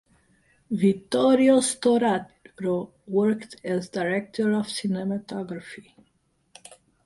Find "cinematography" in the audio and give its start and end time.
4.65-5.93